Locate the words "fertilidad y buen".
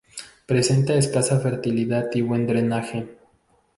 1.39-2.47